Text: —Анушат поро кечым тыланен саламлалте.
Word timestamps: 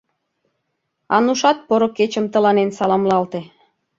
—Анушат 1.15 1.57
поро 1.67 1.87
кечым 1.97 2.25
тыланен 2.33 2.69
саламлалте. 2.77 3.41